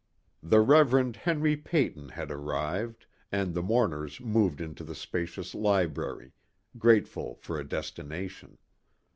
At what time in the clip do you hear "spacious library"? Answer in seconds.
4.95-6.31